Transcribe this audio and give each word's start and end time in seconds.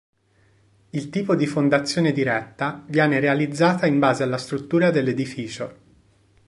Il 0.93 1.09
tipo 1.11 1.35
di 1.35 1.45
fondazione 1.45 2.11
diretta 2.11 2.83
viene 2.87 3.19
realizzata 3.19 3.85
in 3.85 3.99
base 3.99 4.23
alla 4.23 4.39
struttura 4.39 4.89
dell'edificio. 4.89 5.77